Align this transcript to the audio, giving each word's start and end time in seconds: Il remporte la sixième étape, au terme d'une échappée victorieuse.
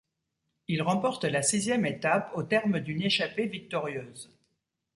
Il 0.67 0.81
remporte 0.81 1.25
la 1.25 1.43
sixième 1.43 1.85
étape, 1.85 2.31
au 2.33 2.41
terme 2.41 2.79
d'une 2.79 3.03
échappée 3.03 3.45
victorieuse. 3.45 4.35